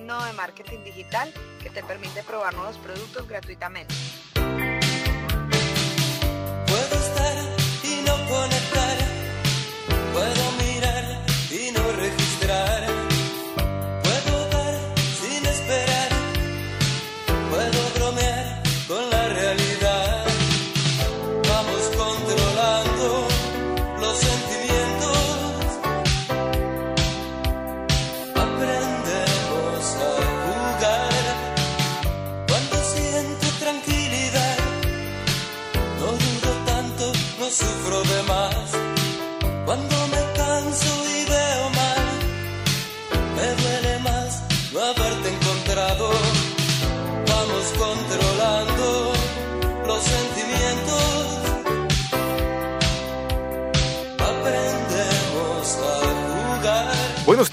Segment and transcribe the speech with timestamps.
[0.00, 3.94] un nodo de marketing digital que te permite probar nuevos productos gratuitamente.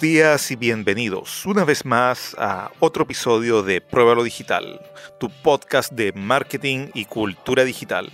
[0.07, 4.79] Días y bienvenidos una vez más a otro episodio de Pruébalo Digital,
[5.19, 8.09] tu podcast de marketing y cultura digital.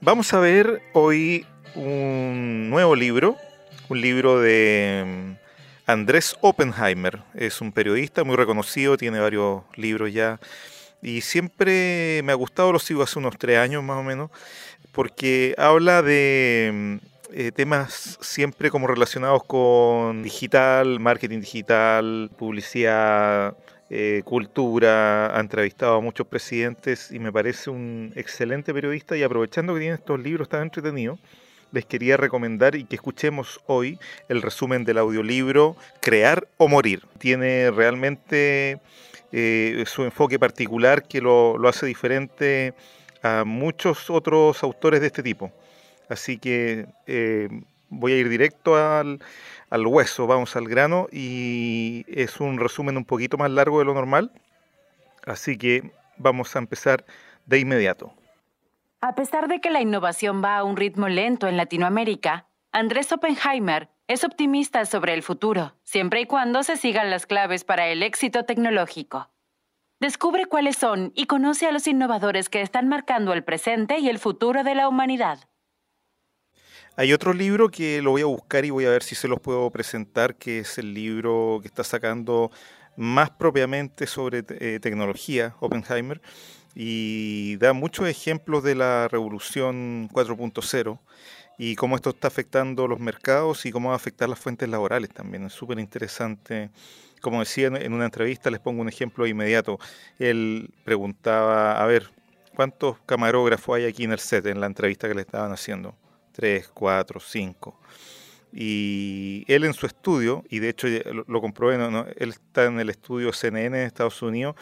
[0.00, 3.36] Vamos a ver hoy un nuevo libro,
[3.88, 7.18] un libro de mm, Andrés Oppenheimer.
[7.34, 10.38] Es un periodista muy reconocido, tiene varios libros ya.
[11.02, 14.30] Y siempre me ha gustado, lo sigo hace unos tres años más o menos,
[14.92, 23.56] porque habla de mm, eh, temas siempre como relacionados con digital, marketing digital, publicidad,
[23.88, 29.74] eh, cultura, ha entrevistado a muchos presidentes y me parece un excelente periodista y aprovechando
[29.74, 31.18] que tiene estos libros tan entretenidos,
[31.72, 37.06] les quería recomendar y que escuchemos hoy el resumen del audiolibro Crear o Morir.
[37.18, 38.80] Tiene realmente
[39.32, 42.74] eh, su enfoque particular que lo, lo hace diferente
[43.22, 45.52] a muchos otros autores de este tipo.
[46.10, 47.48] Así que eh,
[47.88, 49.20] voy a ir directo al,
[49.70, 53.94] al hueso, vamos al grano y es un resumen un poquito más largo de lo
[53.94, 54.32] normal.
[55.24, 57.04] Así que vamos a empezar
[57.46, 58.12] de inmediato.
[59.00, 63.88] A pesar de que la innovación va a un ritmo lento en Latinoamérica, Andrés Oppenheimer
[64.08, 68.44] es optimista sobre el futuro, siempre y cuando se sigan las claves para el éxito
[68.44, 69.30] tecnológico.
[70.00, 74.18] Descubre cuáles son y conoce a los innovadores que están marcando el presente y el
[74.18, 75.49] futuro de la humanidad.
[76.96, 79.40] Hay otro libro que lo voy a buscar y voy a ver si se los
[79.40, 82.50] puedo presentar, que es el libro que está sacando
[82.96, 86.20] más propiamente sobre eh, tecnología, Oppenheimer,
[86.74, 90.98] y da muchos ejemplos de la revolución 4.0
[91.58, 95.10] y cómo esto está afectando los mercados y cómo va a afectar las fuentes laborales
[95.10, 95.44] también.
[95.44, 96.70] Es súper interesante.
[97.20, 99.78] Como decía en una entrevista, les pongo un ejemplo inmediato.
[100.18, 102.10] Él preguntaba, a ver,
[102.56, 105.94] ¿cuántos camarógrafos hay aquí en el set en la entrevista que le estaban haciendo?
[106.40, 107.78] Tres, cuatro, cinco.
[108.50, 111.90] Y él en su estudio, y de hecho lo, lo comprobé, ¿no?
[111.90, 112.06] ¿no?
[112.16, 114.56] él está en el estudio CNN de Estados Unidos,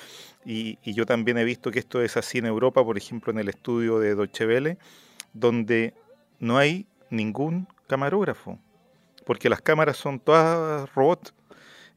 [0.44, 3.38] y, y, yo también he visto que esto es así en Europa, por ejemplo en
[3.38, 4.76] el estudio de Deutsche Welle,
[5.32, 5.94] donde
[6.40, 8.58] no hay ningún camarógrafo,
[9.24, 11.32] porque las cámaras son todas robots.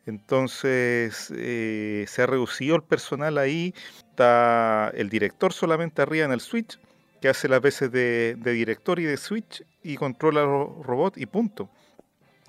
[0.06, 6.40] Entonces eh, se ha reducido el personal ahí, está el director solamente arriba en el
[6.40, 6.80] switch,
[7.22, 11.70] que hace las veces de, director y de switch y controla los robots y punto.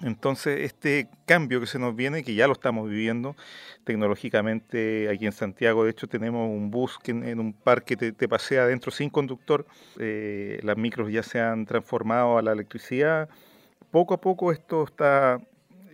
[0.01, 3.37] Entonces, este cambio que se nos viene, que ya lo estamos viviendo
[3.85, 8.29] tecnológicamente aquí en Santiago, de hecho tenemos un bus que en, un parque te, te,
[8.29, 9.65] pasea adentro sin conductor,
[10.01, 13.29] eh, las micros ya se han transformado a la electricidad,
[13.93, 15.39] poco a poco esto está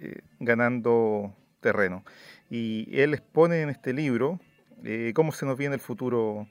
[0.00, 2.02] eh, ganando terreno.
[2.48, 4.40] Y él expone en este libro
[4.84, 6.48] eh, cómo se nos viene el futuro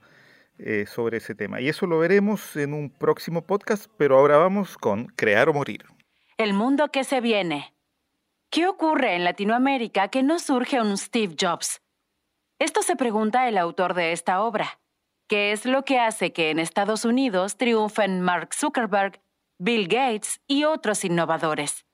[0.87, 1.61] sobre ese tema.
[1.61, 5.85] Y eso lo veremos en un próximo podcast, pero ahora vamos con Crear o Morir
[6.37, 7.73] el mundo que se viene.
[8.51, 11.81] ¿Qué ocurre en Latinoamérica que no surge un Steve Jobs?
[12.59, 14.79] Esto se pregunta el autor de esta obra.
[15.27, 19.19] ¿Qué es lo que hace que en Estados Unidos triunfen Mark Zuckerberg,
[19.57, 21.85] Bill Gates y otros innovadores?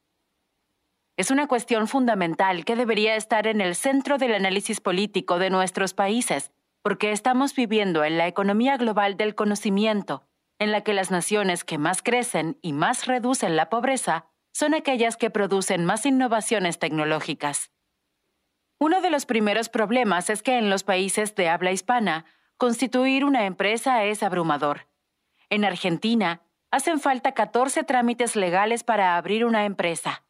[1.15, 5.93] Es una cuestión fundamental que debería estar en el centro del análisis político de nuestros
[5.93, 6.51] países,
[6.83, 10.27] porque estamos viviendo en la economía global del conocimiento,
[10.59, 15.17] en la que las naciones que más crecen y más reducen la pobreza son aquellas
[15.17, 17.71] que producen más innovaciones tecnológicas.
[18.79, 22.25] Uno de los primeros problemas es que en los países de habla hispana,
[22.57, 24.87] constituir una empresa es abrumador.
[25.49, 30.25] En Argentina, hacen falta 14 trámites legales para abrir una empresa.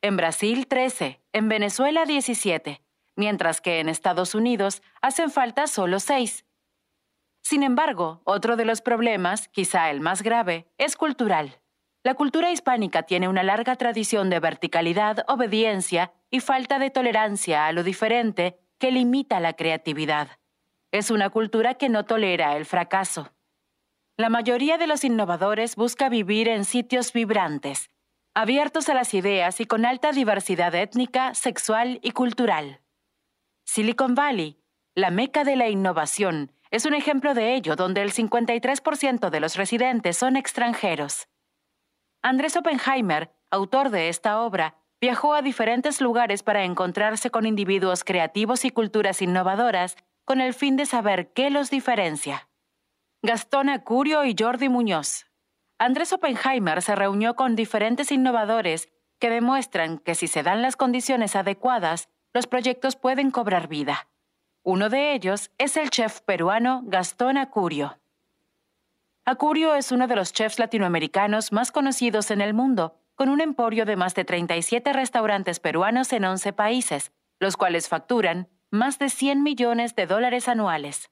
[0.00, 1.20] En Brasil, 13.
[1.32, 2.80] En Venezuela, 17.
[3.20, 6.46] Mientras que en Estados Unidos hacen falta solo 6.
[7.42, 11.60] Sin embargo, otro de los problemas, quizá el más grave, es cultural.
[12.02, 17.72] La cultura hispánica tiene una larga tradición de verticalidad, obediencia y falta de tolerancia a
[17.72, 20.38] lo diferente que limita la creatividad.
[20.90, 23.34] Es una cultura que no tolera el fracaso.
[24.16, 27.90] La mayoría de los innovadores busca vivir en sitios vibrantes,
[28.32, 32.80] abiertos a las ideas y con alta diversidad étnica, sexual y cultural.
[33.72, 34.58] Silicon Valley,
[34.96, 39.54] la meca de la innovación, es un ejemplo de ello donde el 53% de los
[39.54, 41.28] residentes son extranjeros.
[42.20, 48.64] Andrés Oppenheimer, autor de esta obra, viajó a diferentes lugares para encontrarse con individuos creativos
[48.64, 49.94] y culturas innovadoras
[50.24, 52.48] con el fin de saber qué los diferencia.
[53.22, 55.26] Gastón Acurio y Jordi Muñoz.
[55.78, 58.88] Andrés Oppenheimer se reunió con diferentes innovadores
[59.20, 64.08] que demuestran que si se dan las condiciones adecuadas, los proyectos pueden cobrar vida.
[64.62, 67.98] Uno de ellos es el chef peruano Gastón Acurio.
[69.24, 73.84] Acurio es uno de los chefs latinoamericanos más conocidos en el mundo, con un emporio
[73.84, 79.42] de más de 37 restaurantes peruanos en 11 países, los cuales facturan más de 100
[79.42, 81.10] millones de dólares anuales.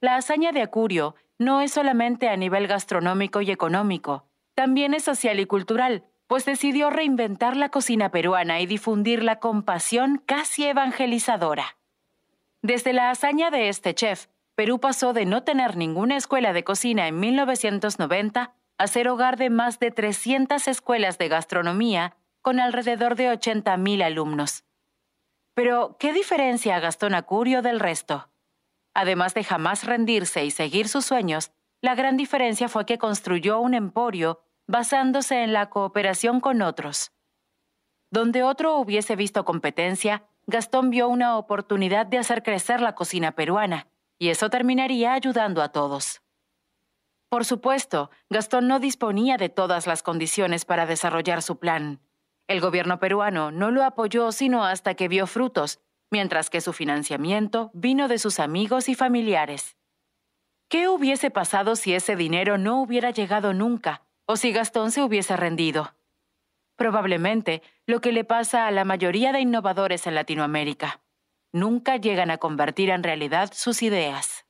[0.00, 5.40] La hazaña de Acurio no es solamente a nivel gastronómico y económico, también es social
[5.40, 11.76] y cultural, pues decidió reinventar la cocina peruana y difundirla con pasión casi evangelizadora.
[12.62, 17.08] Desde la hazaña de este chef, Perú pasó de no tener ninguna escuela de cocina
[17.08, 23.32] en 1990 a ser hogar de más de 300 escuelas de gastronomía con alrededor de
[23.32, 24.64] 80.000 alumnos.
[25.54, 28.28] Pero, ¿qué diferencia a Gastón Acurio del resto?
[28.92, 33.74] Además de jamás rendirse y seguir sus sueños, la gran diferencia fue que construyó un
[33.74, 37.12] emporio basándose en la cooperación con otros.
[38.10, 43.88] Donde otro hubiese visto competencia, Gastón vio una oportunidad de hacer crecer la cocina peruana,
[44.18, 46.22] y eso terminaría ayudando a todos.
[47.28, 52.00] Por supuesto, Gastón no disponía de todas las condiciones para desarrollar su plan.
[52.46, 57.70] El gobierno peruano no lo apoyó sino hasta que vio frutos, mientras que su financiamiento
[57.74, 59.76] vino de sus amigos y familiares.
[60.68, 65.36] ¿Qué hubiese pasado si ese dinero no hubiera llegado nunca o si Gastón se hubiese
[65.36, 65.94] rendido?
[66.76, 71.02] Probablemente lo que le pasa a la mayoría de innovadores en Latinoamérica.
[71.52, 74.44] Nunca llegan a convertir en realidad sus ideas.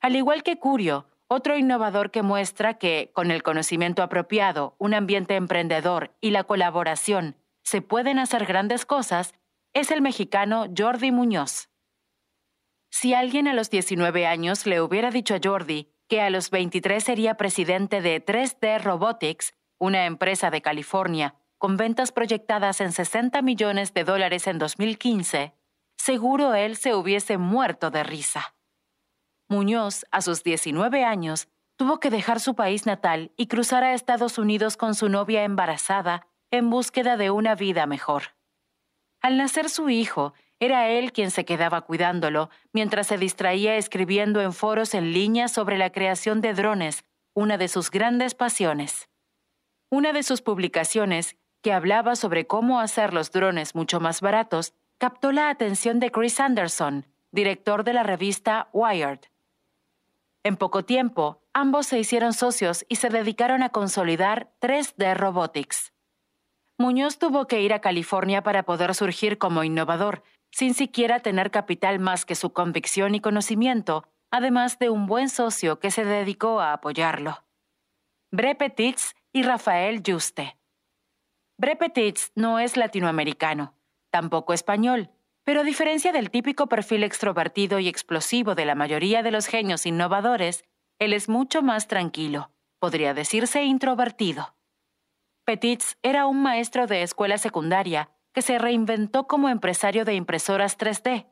[0.00, 5.36] Al igual que Curio, otro innovador que muestra que, con el conocimiento apropiado, un ambiente
[5.36, 9.34] emprendedor y la colaboración, se pueden hacer grandes cosas,
[9.74, 11.68] es el mexicano Jordi Muñoz.
[12.90, 17.02] Si alguien a los 19 años le hubiera dicho a Jordi que a los 23
[17.02, 23.92] sería presidente de 3D Robotics, una empresa de California, con ventas proyectadas en 60 millones
[23.92, 25.54] de dólares en 2015,
[25.96, 28.54] seguro él se hubiese muerto de risa.
[29.48, 34.38] Muñoz, a sus 19 años, tuvo que dejar su país natal y cruzar a Estados
[34.38, 38.34] Unidos con su novia embarazada en búsqueda de una vida mejor.
[39.20, 44.52] Al nacer su hijo, era él quien se quedaba cuidándolo mientras se distraía escribiendo en
[44.52, 49.08] foros en línea sobre la creación de drones, una de sus grandes pasiones.
[49.90, 55.32] Una de sus publicaciones, que hablaba sobre cómo hacer los drones mucho más baratos, captó
[55.32, 59.20] la atención de Chris Anderson, director de la revista Wired.
[60.42, 65.92] En poco tiempo, ambos se hicieron socios y se dedicaron a consolidar 3D Robotics.
[66.78, 71.98] Muñoz tuvo que ir a California para poder surgir como innovador, sin siquiera tener capital
[71.98, 76.72] más que su convicción y conocimiento, además de un buen socio que se dedicó a
[76.72, 77.44] apoyarlo.
[78.30, 80.58] Bre Petits y Rafael Juste.
[81.56, 83.74] Bre Petits no es latinoamericano,
[84.10, 85.10] tampoco español,
[85.44, 89.86] pero a diferencia del típico perfil extrovertido y explosivo de la mayoría de los genios
[89.86, 90.64] innovadores,
[90.98, 94.54] él es mucho más tranquilo, podría decirse introvertido.
[95.44, 101.26] Petits era un maestro de escuela secundaria que se reinventó como empresario de impresoras 3D.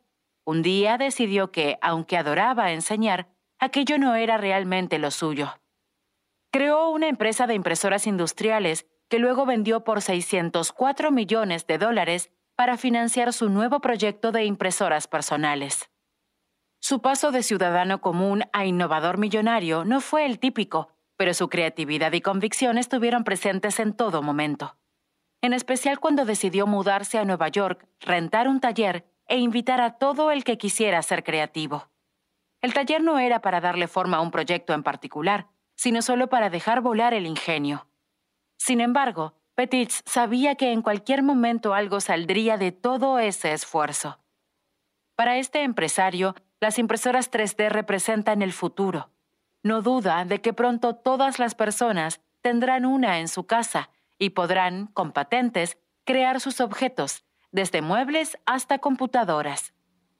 [0.45, 3.29] Un día decidió que, aunque adoraba enseñar,
[3.61, 5.61] aquello no era realmente lo suyo.
[6.51, 12.77] Creó una empresa de impresoras industriales que luego vendió por 604 millones de dólares para
[12.77, 15.89] financiar su nuevo proyecto de impresoras personales.
[16.81, 22.13] Su paso de ciudadano común a innovador millonario no fue el típico, pero su creatividad
[22.15, 24.77] y convicción estuvieron presentes en todo momento.
[25.41, 30.31] En especial cuando decidió mudarse a Nueva York, rentar un taller e invitar a todo
[30.31, 31.89] el que quisiera ser creativo.
[32.63, 36.51] El taller no era para darle forma a un proyecto en particular, sino solo para
[36.51, 37.87] dejar volar el ingenio.
[38.57, 44.19] Sin embargo, Petits sabía que en cualquier momento algo saldría de todo ese esfuerzo.
[45.15, 49.11] Para este empresario, las impresoras 3D representan el futuro.
[49.63, 54.87] No duda de que pronto todas las personas tendrán una en su casa y podrán,
[54.89, 59.73] con patentes, crear sus objetos, desde muebles hasta computadoras.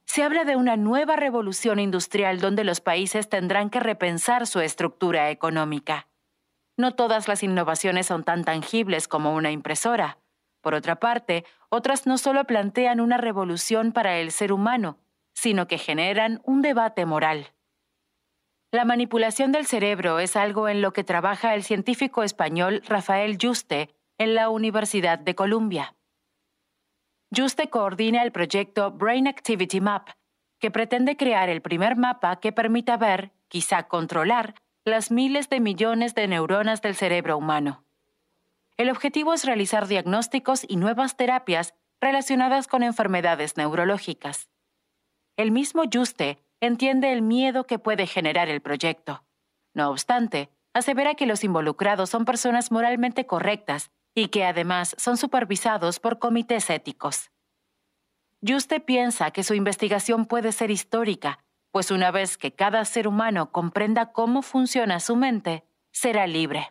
[0.05, 5.31] se habla de una nueva revolución industrial donde los países tendrán que repensar su estructura
[5.31, 6.07] económica.
[6.77, 10.19] No todas las innovaciones son tan tangibles como una impresora.
[10.61, 14.99] Por otra parte, otras no solo plantean una revolución para el ser humano,
[15.33, 17.53] sino que generan un debate moral.
[18.73, 23.95] La manipulación del cerebro es algo en lo que trabaja el científico español Rafael Juste
[24.19, 25.95] en la Universidad de Columbia.
[27.35, 30.09] Juste coordina el proyecto Brain Activity Map,
[30.59, 34.55] que pretende crear el primer mapa que permita ver, quizá controlar,
[34.85, 37.85] las miles de millones de neuronas del cerebro humano.
[38.77, 44.49] El objetivo es realizar diagnósticos y nuevas terapias relacionadas con enfermedades neurológicas.
[45.37, 49.25] El mismo Juste entiende el miedo que puede generar el proyecto.
[49.75, 56.01] No obstante, asevera que los involucrados son personas moralmente correctas y que además son supervisados
[56.01, 57.31] por comités éticos.
[58.47, 63.53] Juste piensa que su investigación puede ser histórica, pues una vez que cada ser humano
[63.53, 66.69] comprenda cómo funciona su mente, será libre.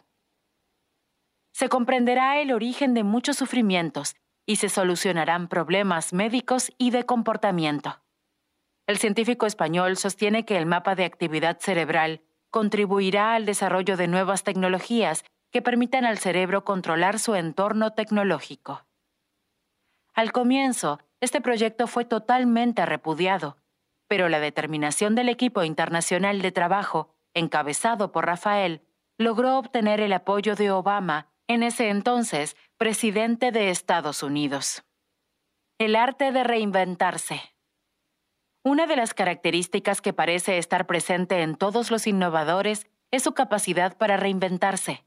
[1.51, 4.15] Se comprenderá el origen de muchos sufrimientos
[4.45, 8.04] y se solucionarán problemas médicos y de comportamiento.
[8.87, 14.43] El científico español sostiene que el mapa de actividad cerebral contribuirá al desarrollo de nuevas
[14.43, 18.85] tecnologías que permitan al cerebro controlar su entorno tecnológico.
[20.13, 23.57] Al comienzo, este proyecto fue totalmente repudiado,
[24.07, 28.81] pero la determinación del equipo internacional de trabajo, encabezado por Rafael,
[29.17, 34.83] logró obtener el apoyo de Obama, en ese entonces presidente de Estados Unidos.
[35.77, 37.54] El arte de reinventarse.
[38.67, 43.95] Una de las características que parece estar presente en todos los innovadores es su capacidad
[43.95, 45.05] para reinventarse.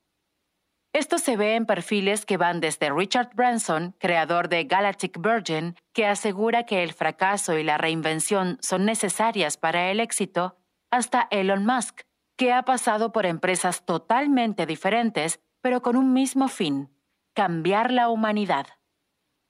[0.92, 6.06] Esto se ve en perfiles que van desde Richard Branson, creador de Galactic Virgin, que
[6.06, 10.56] asegura que el fracaso y la reinvención son necesarias para el éxito,
[10.92, 12.02] hasta Elon Musk,
[12.36, 16.94] que ha pasado por empresas totalmente diferentes, pero con un mismo fin,
[17.34, 18.77] cambiar la humanidad.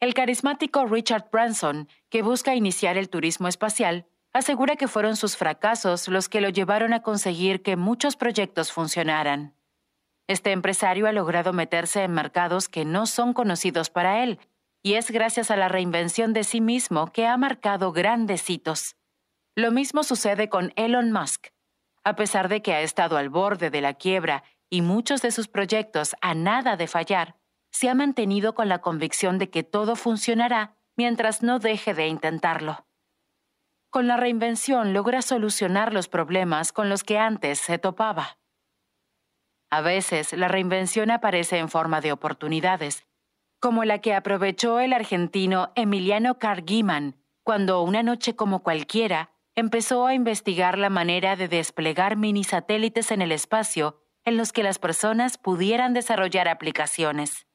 [0.01, 6.07] El carismático Richard Branson, que busca iniciar el turismo espacial, asegura que fueron sus fracasos
[6.07, 9.57] los que lo llevaron a conseguir que muchos proyectos funcionaran.
[10.29, 14.39] Este empresario ha logrado meterse en mercados que no son conocidos para él,
[14.85, 18.95] y es gracias a la reinvención de sí mismo que ha marcado grandes hitos.
[19.57, 21.49] Lo mismo sucede con Elon Musk.
[22.05, 25.49] A pesar de que ha estado al borde de la quiebra y muchos de sus
[25.49, 27.38] proyectos a nada de fallar,
[27.71, 32.87] se ha mantenido con la convicción de que todo funcionará mientras no deje de intentarlo.
[33.91, 38.39] Con la reinvención logra solucionar los problemas con los que antes se topaba.
[39.71, 43.07] A veces la reinvención aparece en forma de oportunidades,
[43.61, 50.15] como la que aprovechó el argentino Emiliano Cargiman cuando una noche como cualquiera empezó a
[50.15, 55.39] investigar la manera de desplegar mini satélites en el espacio en los que las personas
[55.39, 57.48] pudieran desarrollar aplicaciones.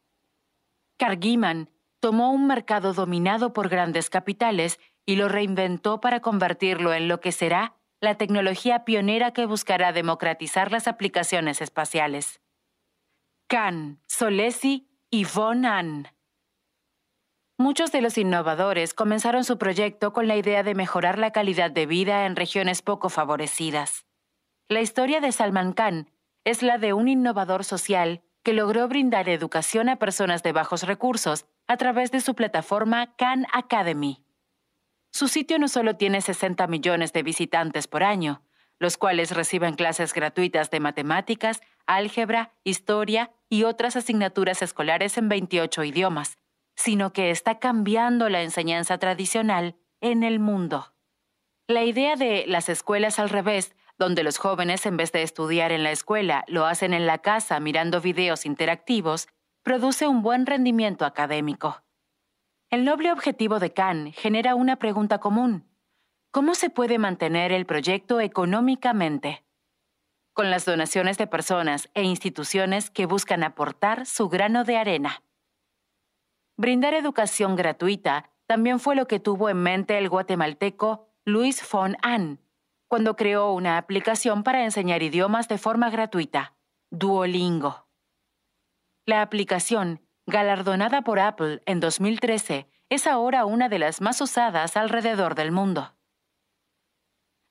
[1.03, 1.69] Cargiman
[1.99, 7.33] tomó un mercado dominado por grandes capitales y lo reinventó para convertirlo en lo que
[7.33, 12.39] será la tecnología pionera que buscará democratizar las aplicaciones espaciales.
[13.49, 16.07] Khan, Solesi y Von An.
[17.57, 21.85] Muchos de los innovadores comenzaron su proyecto con la idea de mejorar la calidad de
[21.85, 24.05] vida en regiones poco favorecidas.
[24.69, 26.09] La historia de Salman Khan
[26.45, 31.45] es la de un innovador social que logró brindar educación a personas de bajos recursos
[31.67, 34.23] a través de su plataforma Khan Academy.
[35.11, 38.41] Su sitio no solo tiene 60 millones de visitantes por año,
[38.79, 45.83] los cuales reciben clases gratuitas de matemáticas, álgebra, historia y otras asignaturas escolares en 28
[45.83, 46.37] idiomas,
[46.75, 50.93] sino que está cambiando la enseñanza tradicional en el mundo.
[51.67, 55.83] La idea de las escuelas al revés donde los jóvenes en vez de estudiar en
[55.83, 59.27] la escuela lo hacen en la casa mirando videos interactivos,
[59.63, 61.83] produce un buen rendimiento académico.
[62.69, 65.69] El noble objetivo de Khan genera una pregunta común.
[66.31, 69.45] ¿Cómo se puede mantener el proyecto económicamente?
[70.33, 75.23] Con las donaciones de personas e instituciones que buscan aportar su grano de arena.
[76.57, 82.39] Brindar educación gratuita también fue lo que tuvo en mente el guatemalteco Luis von An,
[82.93, 86.53] cuando creó una aplicación para enseñar idiomas de forma gratuita,
[86.91, 87.87] Duolingo.
[89.07, 95.33] La aplicación, galardonada por Apple en 2013, es ahora una de las más usadas alrededor
[95.33, 95.95] del mundo.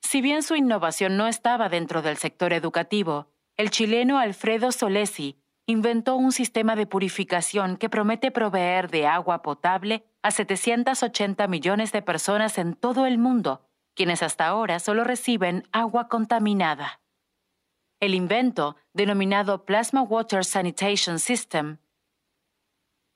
[0.01, 6.15] Si bien su innovación no estaba dentro del sector educativo, el chileno Alfredo Solesi inventó
[6.15, 12.59] un sistema de purificación que promete proveer de agua potable a 780 millones de personas
[12.59, 17.01] en todo el mundo, quienes hasta ahora solo reciben agua contaminada.
[18.01, 21.79] El invento, denominado Plasma Water Sanitation System,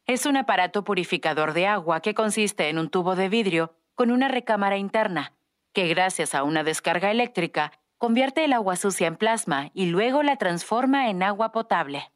[0.06, 4.28] es un aparato purificador de agua que consiste en un tubo de vidrio con una
[4.28, 5.32] recámara interna,
[5.72, 10.36] que gracias a una descarga eléctrica convierte el agua sucia en plasma y luego la
[10.36, 12.12] transforma en agua potable.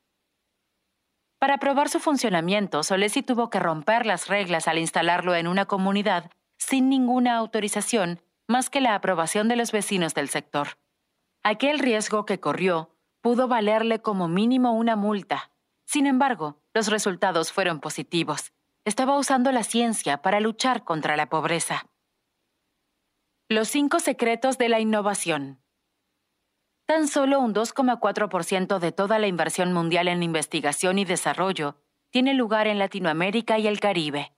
[1.41, 6.31] Para probar su funcionamiento, Solesi tuvo que romper las reglas al instalarlo en una comunidad
[6.59, 10.77] sin ninguna autorización más que la aprobación de los vecinos del sector.
[11.43, 12.91] Aquel riesgo que corrió
[13.23, 15.53] pudo valerle como mínimo una multa.
[15.87, 18.53] Sin embargo, los resultados fueron positivos.
[18.85, 21.87] Estaba usando la ciencia para luchar contra la pobreza.
[23.49, 25.63] Los cinco secretos de la innovación.
[26.87, 31.77] Tan solo un 2,4% de toda la inversión mundial en investigación y desarrollo
[32.11, 34.33] tiene lugar en Latinoamérica y el Caribe.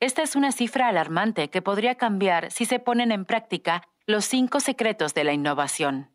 [0.00, 4.60] Esta es una cifra alarmante que podría cambiar si se ponen en práctica los cinco
[4.60, 6.10] secretos de la innovación.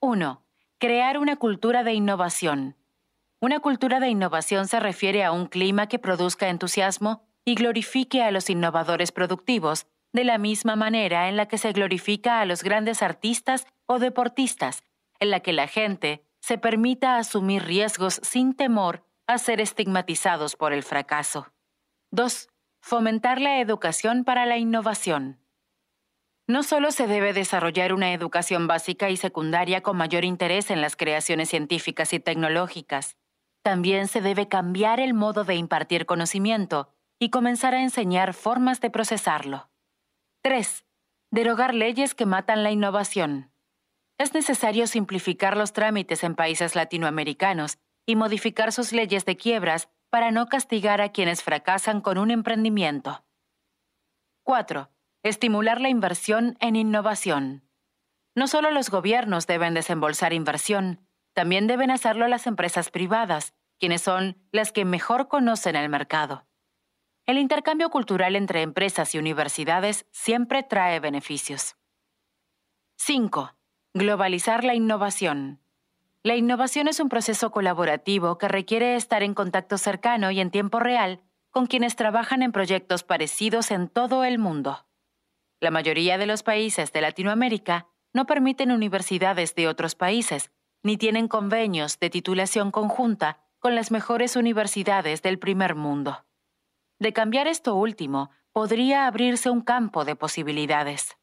[0.00, 0.42] 1.
[0.78, 2.76] Crear una cultura de innovación.
[3.40, 8.30] Una cultura de innovación se refiere a un clima que produzca entusiasmo y glorifique a
[8.30, 13.02] los innovadores productivos de la misma manera en la que se glorifica a los grandes
[13.02, 14.82] artistas o deportistas
[15.20, 20.72] en la que la gente se permita asumir riesgos sin temor a ser estigmatizados por
[20.72, 21.52] el fracaso.
[22.10, 22.48] 2.
[22.88, 25.40] Fomentar la educación para la innovación.
[26.46, 30.94] No solo se debe desarrollar una educación básica y secundaria con mayor interés en las
[30.94, 33.16] creaciones científicas y tecnológicas,
[33.64, 38.90] también se debe cambiar el modo de impartir conocimiento y comenzar a enseñar formas de
[38.90, 39.68] procesarlo.
[40.42, 40.84] 3.
[41.32, 43.50] Derogar leyes que matan la innovación.
[44.16, 50.30] Es necesario simplificar los trámites en países latinoamericanos y modificar sus leyes de quiebras para
[50.30, 53.22] no castigar a quienes fracasan con un emprendimiento.
[54.44, 54.90] 4.
[55.22, 57.68] Estimular la inversión en innovación.
[58.34, 64.42] No solo los gobiernos deben desembolsar inversión, también deben hacerlo las empresas privadas, quienes son
[64.52, 66.46] las que mejor conocen el mercado.
[67.26, 71.76] El intercambio cultural entre empresas y universidades siempre trae beneficios.
[72.96, 73.54] 5.
[73.92, 75.60] Globalizar la innovación.
[76.26, 80.80] La innovación es un proceso colaborativo que requiere estar en contacto cercano y en tiempo
[80.80, 81.20] real
[81.52, 84.88] con quienes trabajan en proyectos parecidos en todo el mundo.
[85.60, 90.50] La mayoría de los países de Latinoamérica no permiten universidades de otros países,
[90.82, 96.26] ni tienen convenios de titulación conjunta con las mejores universidades del primer mundo.
[96.98, 101.16] De cambiar esto último, podría abrirse un campo de posibilidades.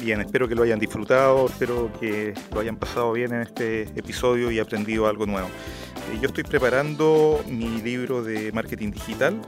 [0.00, 4.50] Bien, espero que lo hayan disfrutado, espero que lo hayan pasado bien en este episodio
[4.50, 5.48] y aprendido algo nuevo.
[5.48, 9.38] Eh, yo estoy preparando mi libro de marketing digital,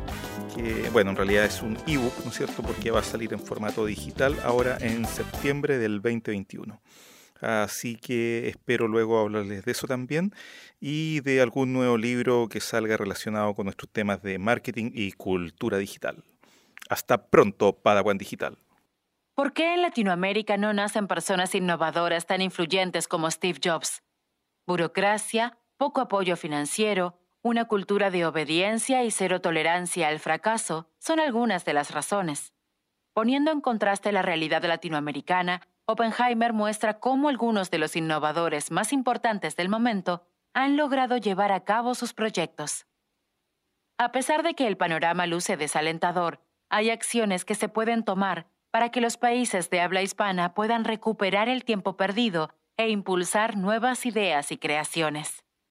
[0.55, 2.63] que bueno, en realidad es un ebook, ¿no es cierto?
[2.63, 6.83] Porque va a salir en formato digital ahora en septiembre del 2021.
[7.41, 10.35] Así que espero luego hablarles de eso también
[10.81, 15.79] y de algún nuevo libro que salga relacionado con nuestros temas de marketing y cultura
[15.79, 16.23] digital.
[16.91, 18.59] Hasta pronto, Padawan Digital.
[19.35, 24.03] ¿Por qué en Latinoamérica no nacen personas innovadoras tan influyentes como Steve Jobs?
[24.67, 31.65] Burocracia, poco apoyo financiero, una cultura de obediencia y cero tolerancia al fracaso son algunas
[31.65, 32.53] de las razones.
[33.15, 39.57] Poniendo en contraste la realidad latinoamericana, Oppenheimer muestra cómo algunos de los innovadores más importantes
[39.57, 42.87] del momento han logrado llevar a cabo sus proyectos.
[43.97, 48.89] A pesar de que el panorama luce desalentador, hay acciones que se pueden tomar para
[48.89, 54.51] que los países de habla hispana puedan recuperar el tiempo perdido e impulsar nuevas ideas
[54.51, 55.42] y creaciones.